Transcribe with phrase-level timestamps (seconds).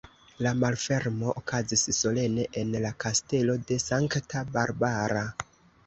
[0.45, 5.27] La malfermo okazis solene en la Kastelo de Sankta Barbara.